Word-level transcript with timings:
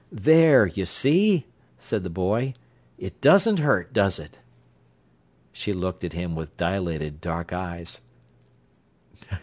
"There, 0.11 0.65
you 0.65 0.87
see," 0.87 1.45
said 1.77 2.01
the 2.01 2.09
boy. 2.09 2.55
"It 2.97 3.21
doesn't 3.21 3.59
hurt, 3.59 3.93
does 3.93 4.17
it?" 4.17 4.39
She 5.51 5.73
looked 5.73 6.03
at 6.03 6.13
him 6.13 6.33
with 6.35 6.57
dilated 6.57 7.21
dark 7.21 7.53
eyes. 7.53 8.01